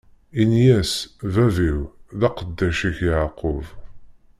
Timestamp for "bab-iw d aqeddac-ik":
1.33-2.97